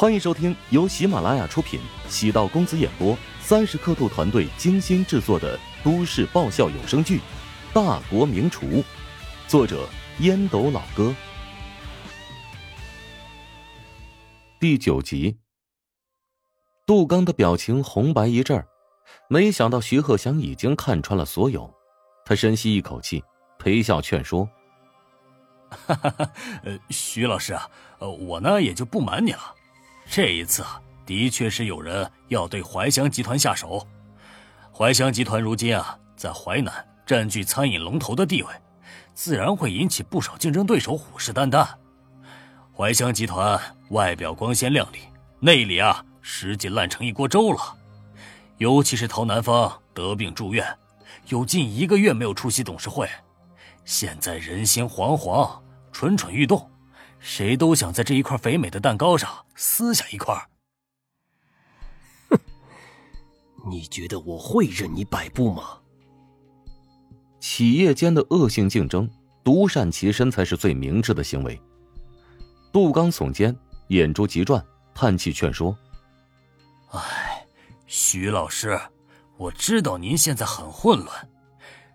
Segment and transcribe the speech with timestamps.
[0.00, 1.78] 欢迎收听由喜马拉雅出品、
[2.08, 7.18] 喜道公子演播、三十刻度团队精心制作的都市爆笑有声剧
[7.74, 8.66] 《大国名厨》，
[9.46, 9.86] 作者
[10.20, 11.14] 烟斗老哥。
[14.58, 15.36] 第九集，
[16.86, 18.66] 杜刚的表情红白一阵儿，
[19.28, 21.70] 没想到徐鹤翔已经看穿了所有。
[22.24, 23.22] 他深吸一口气，
[23.58, 24.48] 陪笑劝说
[25.68, 26.32] ：“哈哈哈，
[26.64, 29.56] 呃，徐老师啊，呃，我呢也就不瞒你了。”
[30.12, 30.64] 这一次，
[31.06, 33.86] 的确是有人要对怀香集团下手。
[34.76, 38.48] 怀香集团如今啊，在淮南占据餐饮龙头的地位，
[39.14, 41.64] 自然会引起不少竞争对手虎视眈眈。
[42.76, 43.56] 怀香集团
[43.90, 44.98] 外表光鲜亮丽，
[45.38, 47.60] 内里啊，实际烂成一锅粥了。
[48.58, 50.66] 尤其是陶南方得病住院，
[51.28, 53.08] 有近一个月没有出席董事会，
[53.84, 55.60] 现在人心惶惶，
[55.92, 56.68] 蠢蠢欲动。
[57.20, 60.34] 谁都想在这一块肥美的蛋糕上撕下一块。
[62.30, 62.38] 哼，
[63.70, 65.78] 你觉得我会任你摆布吗？
[67.38, 69.08] 企业间的恶性竞争，
[69.44, 71.60] 独善其身才是最明智的行为。
[72.72, 73.56] 杜刚耸肩，
[73.88, 75.76] 眼珠急转，叹气劝说
[76.92, 77.46] ：“哎，
[77.86, 78.78] 徐老师，
[79.36, 81.28] 我知道您现在很混乱，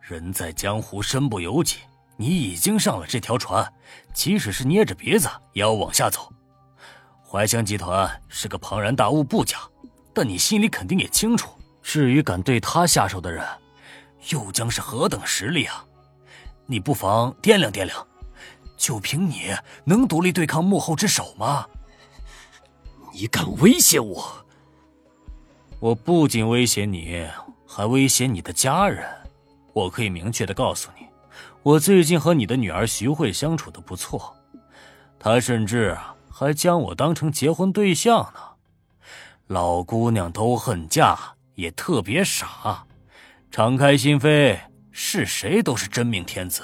[0.00, 1.78] 人在江湖身不由己。”
[2.16, 3.72] 你已经上了这条船，
[4.14, 6.32] 即使是捏着鼻子也要往下走。
[7.22, 9.58] 怀香集团是个庞然大物不假，
[10.12, 11.50] 但你心里肯定也清楚，
[11.82, 13.44] 至于敢对他下手的人，
[14.30, 15.84] 又将是何等实力啊！
[16.66, 18.06] 你不妨掂量掂量，
[18.76, 21.66] 就凭你能独立对抗幕后之手吗？
[23.12, 24.46] 你敢威胁我？
[25.80, 27.26] 我不仅威胁你，
[27.66, 29.04] 还威胁你的家人。
[29.72, 31.06] 我可以明确的告诉你。
[31.62, 34.36] 我最近和你的女儿徐慧相处的不错，
[35.18, 35.96] 她甚至
[36.28, 38.40] 还将我当成结婚对象呢。
[39.46, 41.18] 老姑娘都恨嫁，
[41.54, 42.84] 也特别傻，
[43.50, 44.58] 敞开心扉，
[44.90, 46.62] 是谁都是真命天子。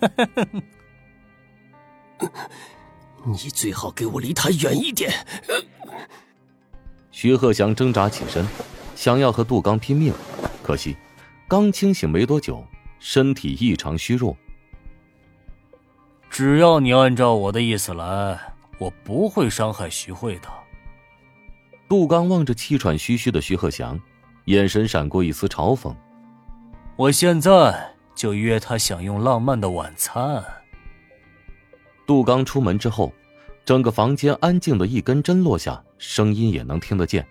[3.24, 5.12] 你最好给我离她远一点。
[7.10, 8.46] 徐鹤翔挣扎起身，
[8.96, 10.12] 想要和杜刚拼命，
[10.62, 10.96] 可惜
[11.46, 12.64] 刚清醒没多久。
[13.00, 14.36] 身体异常虚弱。
[16.30, 18.38] 只要你按照我的意思来，
[18.78, 20.48] 我不会伤害徐慧的。
[21.88, 24.00] 杜刚望着气喘吁吁的徐鹤翔，
[24.44, 25.92] 眼神闪过一丝嘲讽。
[26.94, 30.44] 我现在就约他享用浪漫的晚餐。
[32.06, 33.12] 杜刚出门之后，
[33.64, 37.26] 整个房间安静的一根针落下，声音也能听得见。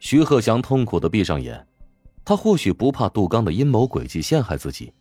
[0.00, 1.64] 徐鹤翔痛苦的闭上眼。
[2.24, 4.92] 他或许不怕杜刚的阴谋诡计陷害自己，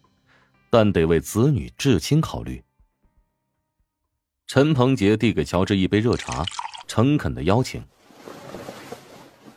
[0.70, 2.64] 但得为子女至亲考虑。
[4.48, 6.44] 陈鹏杰递给乔治一杯热茶，
[6.88, 7.84] 诚恳的邀请：“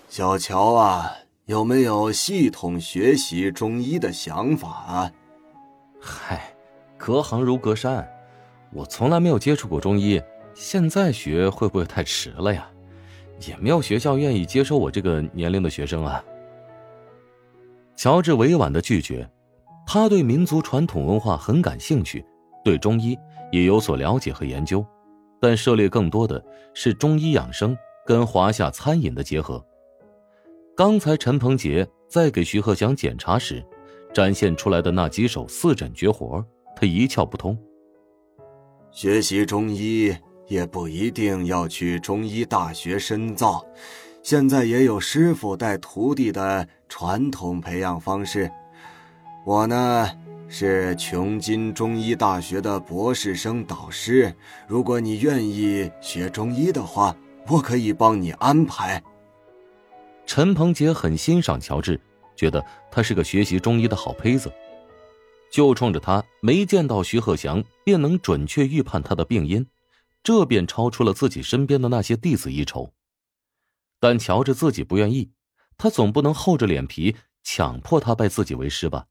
[0.08, 1.10] 小乔啊，
[1.47, 5.12] 有没有系统学习中医的想法啊
[5.98, 6.54] ？”“嗨，
[6.98, 8.06] 隔行如隔山，
[8.72, 10.22] 我从来没有接触过中医，
[10.54, 12.69] 现在学会不会太迟了呀？
[13.48, 16.22] 也没有学校愿意接收我这个年龄的学生啊。”
[18.04, 19.26] 乔治委婉的拒绝，
[19.87, 22.22] 他对民族传统文化很感兴趣，
[22.62, 23.19] 对中医
[23.50, 24.84] 也有所了解和研究，
[25.41, 26.44] 但涉猎更多的
[26.75, 29.64] 是中医养生跟华夏餐饮的结合。
[30.76, 33.64] 刚才陈鹏杰在给徐鹤祥检查时，
[34.12, 36.44] 展现出来的那几手四诊绝活，
[36.76, 37.59] 他一窍不通。
[38.91, 40.14] 学习中医
[40.47, 43.64] 也不一定要去中医大学深造。
[44.25, 48.51] 现在也有师傅带徒弟的传统培养方式。
[49.45, 50.11] 我呢
[50.49, 54.35] 是琼金中医大学的博士生导师，
[54.67, 57.15] 如果你愿意学中医的话，
[57.47, 59.03] 我可以帮你安排。
[60.25, 62.01] 陈鹏杰很欣赏乔治，
[62.35, 64.51] 觉得他是个学习中医的好胚子。
[65.53, 69.67] 就冲着他没见到徐鹤祥便能准确预判他的病因，
[70.23, 72.91] 这便超出了自己身边的那些弟子一筹。
[74.05, 75.33] 但乔治自己不愿意，
[75.79, 79.06] 他总不能厚着脸皮强迫他拜自己为师吧？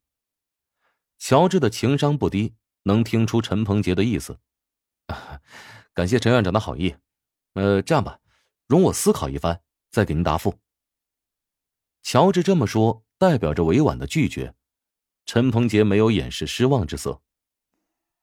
[1.18, 2.54] 乔治的情商不低，
[2.84, 4.38] 能听出陈鹏杰的意思。
[5.96, 6.96] 感谢陈院长的好意，
[7.54, 8.20] 呃，这样吧，
[8.68, 10.60] 容我思考一番，再给您答复。
[12.04, 14.54] 乔治这么说，代表着委婉的拒绝。
[15.26, 17.24] 陈鹏杰没有掩饰失望之色。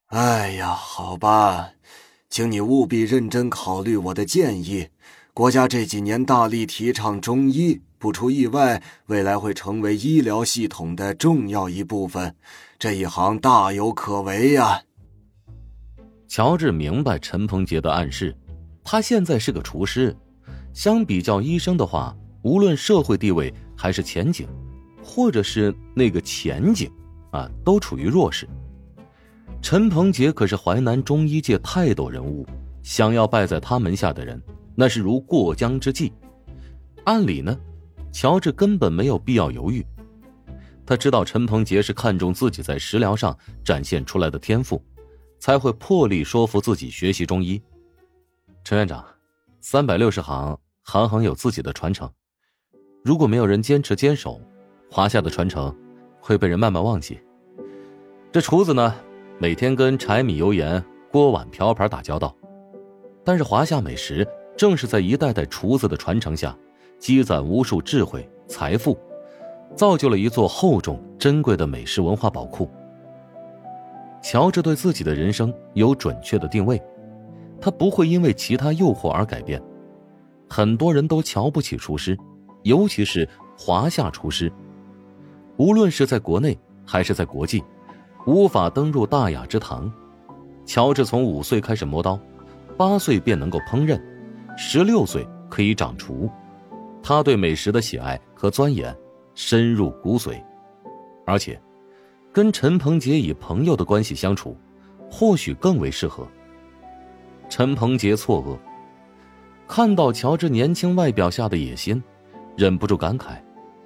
[0.05, 1.73] 哎呀，好吧，
[2.29, 4.91] 请你务必认真考虑我的建议。
[5.33, 12.35] 国家这几年大力提倡中医，不出意外，未来会成为医疗系统的重要一部分。
[12.77, 14.81] 这一行大有可为呀。
[16.27, 18.35] 乔治明白陈鹏杰的暗示，
[18.83, 20.13] 他现在是个厨师，
[20.73, 24.45] 相比较医生的话，无论社会地位还是前景，
[25.01, 26.91] 或者是那个前景，
[27.31, 28.45] 啊，都处于弱势。
[29.61, 32.45] 陈鹏杰可是淮南中医界泰斗人物，
[32.83, 34.41] 想要拜在他门下的人，
[34.81, 36.11] 那是如过江之鲫。
[37.03, 37.55] 按理呢，
[38.11, 39.85] 乔治根本没有必要犹豫。
[40.87, 44.83] 他知道陈鹏杰是看中自己在食疗上展现出来的天赋，
[45.37, 47.61] 才会破例说服自己学习中医。
[48.63, 49.05] 陈院长，
[49.59, 52.11] 三百六十行，行行有自己的传承。
[53.05, 54.41] 如果没有人坚持坚守，
[54.89, 55.71] 华夏的传承
[56.19, 57.19] 会被人慢慢忘记。
[58.31, 58.95] 这厨子呢，
[59.37, 62.35] 每天跟柴米油盐、锅碗瓢盆打交道，
[63.23, 64.27] 但是华夏美食
[64.61, 66.55] 正是在一代代厨子的传承下，
[66.99, 68.95] 积攒无数智慧财富。
[69.75, 72.69] 造就了一座厚重珍贵的美食文化宝库。
[74.21, 76.79] 乔治对自己的人生有准确的定位，
[77.59, 79.59] 他不会因为其他诱惑而改变。
[80.47, 82.15] 很多人都瞧不起厨师，
[82.61, 83.27] 尤其是
[83.57, 84.53] 华夏厨师。
[85.57, 86.55] 无论是在国内
[86.85, 87.63] 还是在国际，
[88.27, 89.91] 无法登入大雅之堂。
[90.67, 92.19] 乔治从五岁开始磨刀，
[92.77, 93.99] 八岁便能够烹饪，
[94.57, 96.29] 十六岁可以掌厨。
[97.03, 98.95] 他对美食的喜爱和钻研。
[99.33, 100.43] 深入骨髓，
[101.25, 101.59] 而且，
[102.33, 104.57] 跟陈鹏杰以朋友的关系相处，
[105.09, 106.27] 或许更为适合。
[107.49, 108.57] 陈鹏杰错愕，
[109.69, 112.03] 看到乔治年轻外表下的野心，
[112.57, 113.37] 忍不住感慨：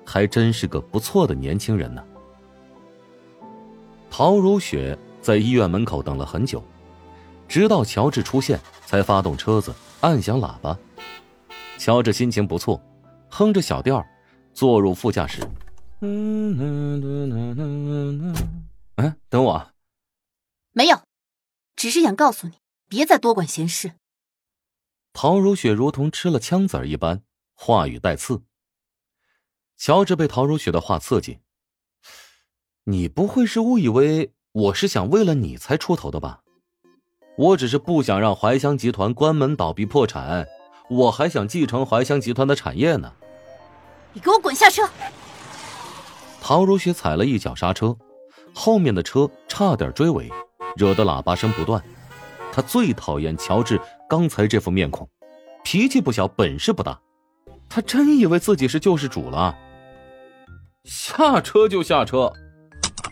[0.03, 2.03] 还真是个不错的年轻人呢。
[4.09, 6.61] 陶如雪在医院门口等了很久，
[7.47, 9.71] 直到乔治出现，才发动车子，
[10.01, 10.77] 按响喇叭。
[11.77, 12.81] 乔治心情不错，
[13.29, 14.05] 哼着小调
[14.53, 15.41] 坐入副驾驶。
[16.01, 16.55] 嗯，
[19.29, 19.71] 等我。
[20.71, 21.01] 没有，
[21.75, 22.53] 只是想告诉你，
[22.87, 23.93] 别再多管闲事。
[25.11, 28.43] 陶如雪如同吃了枪子儿一般，话语带刺。
[29.77, 31.39] 乔治被陶如雪的话刺激。
[32.85, 36.43] 你不会是误以为我是想为了你才出头的吧？
[37.37, 40.47] 我只是不想让怀香集团关门倒闭破产，
[40.89, 43.11] 我还想继承怀香集团的产业呢。
[44.13, 44.87] 你给我滚下车！
[46.41, 47.97] 陶如雪踩了一脚刹车，
[48.53, 50.31] 后面的车差点追尾，
[50.77, 51.83] 惹得喇叭声不断。
[52.53, 55.09] 他最讨厌乔治刚才这副面孔，
[55.63, 56.97] 脾气不小，本事不大。
[57.67, 59.53] 他真以为自己是救世主了？
[60.85, 62.31] 下车就下车！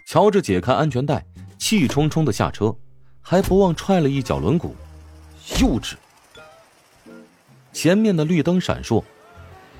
[0.07, 1.25] 乔治解开安全带，
[1.57, 2.73] 气冲冲的下车，
[3.23, 4.71] 还不忘踹了一脚轮毂。
[5.59, 5.95] 幼稚！
[7.71, 9.01] 前面的绿灯闪烁。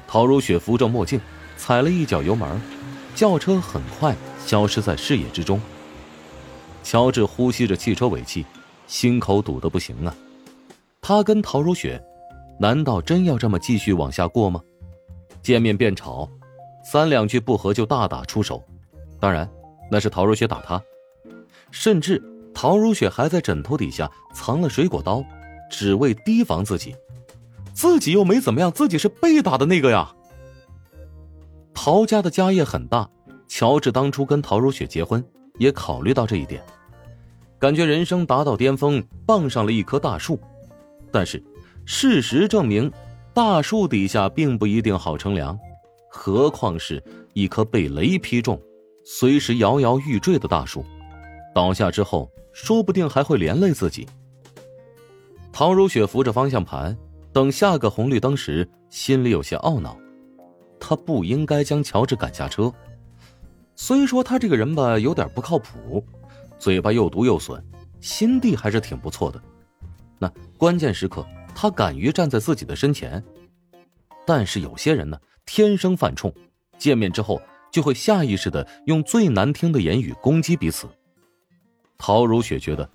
[0.07, 1.19] 陶如雪扶着墨镜，
[1.57, 2.59] 踩了一脚油门，
[3.13, 5.59] 轿车很快消失在视野之中。
[6.83, 8.45] 乔治呼吸着汽车尾气，
[8.87, 10.15] 心口堵得不行啊！
[11.01, 12.01] 他跟陶如雪，
[12.59, 14.61] 难道真要这么继续往下过吗？
[15.41, 16.29] 见面便吵，
[16.83, 18.63] 三两句不合就大打出手。
[19.19, 19.49] 当然，
[19.89, 20.81] 那是陶如雪打他，
[21.71, 22.21] 甚至
[22.63, 25.21] 陶如雪还在枕头底下藏了水果刀，
[25.69, 26.95] 只为提防自己。
[27.73, 30.15] 自己又没怎么样，自己是被打的那个呀。
[31.73, 33.09] 陶家的家业很大，
[33.49, 35.21] 乔治当初跟陶如雪结婚
[35.59, 36.63] 也考虑到这一点，
[37.59, 40.39] 感觉人生达到巅峰，傍上了一棵大树。
[41.11, 41.43] 但是，
[41.83, 42.89] 事实证明，
[43.33, 45.59] 大树底下并不一定好乘凉，
[46.09, 48.57] 何况是一棵被雷劈中、
[49.03, 50.85] 随时摇摇欲坠的大树，
[51.53, 54.07] 倒下之后，说不定还会连累自己。
[55.51, 56.97] 陶如雪扶着方向盘。
[57.31, 59.97] 等下个红绿灯时，心里有些懊恼，
[60.79, 62.71] 他不应该将乔治赶下车。
[63.75, 66.05] 虽说他这个人吧有点不靠谱，
[66.59, 67.59] 嘴巴又毒又损，
[67.99, 69.41] 心地还是挺不错的。
[70.19, 73.23] 那关键时刻，他敢于站在自己的身前。
[74.27, 76.31] 但是有些人呢，天生犯冲，
[76.77, 77.41] 见面之后
[77.71, 80.87] 就会下意识的用最难听的言语攻击彼此。
[81.97, 82.89] 陶如雪觉得，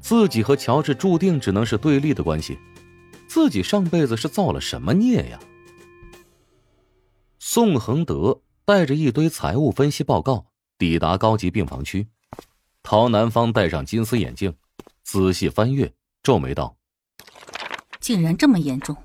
[0.00, 2.58] 自己和乔治注定只能是对立的关系。
[3.28, 5.40] 自己上辈子是造了什么孽呀？
[7.38, 10.46] 宋恒德带着一堆财务分析报告
[10.78, 12.06] 抵达高级病房区，
[12.82, 14.54] 陶南方戴上金丝眼镜，
[15.02, 16.76] 仔细翻阅，皱眉道
[18.00, 18.96] ：“竟然这么严重！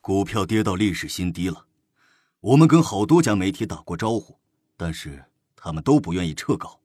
[0.00, 1.64] 股票跌到历史新低了，
[2.40, 4.38] 我们跟好多家媒体打过招呼，
[4.76, 5.24] 但是
[5.56, 6.78] 他们都不愿意撤稿。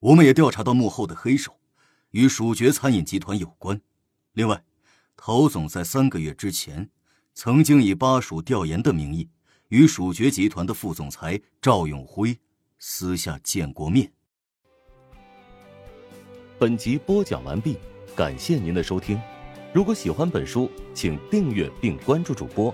[0.00, 1.58] 我们也调查到幕后的黑手，
[2.10, 3.80] 与蜀爵餐饮集团有关。”
[4.34, 4.62] 另外，
[5.16, 6.88] 陶总在三个月之前，
[7.34, 9.28] 曾经以巴蜀调研的名义，
[9.68, 12.38] 与蜀爵集团的副总裁赵永辉
[12.78, 14.12] 私下见过面。
[16.60, 17.76] 本集播讲完毕，
[18.14, 19.20] 感谢您的收听。
[19.72, 22.72] 如果喜欢本书，请订阅并关注主播。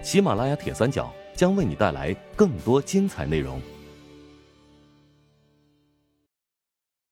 [0.00, 3.60] 喜马拉雅铁三角将为你带来更多精彩内容。